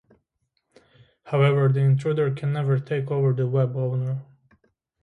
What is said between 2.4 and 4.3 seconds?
never take over the web owner.